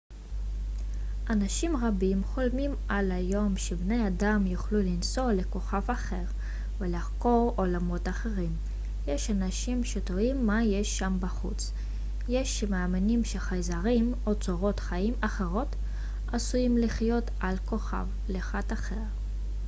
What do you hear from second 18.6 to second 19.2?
אחר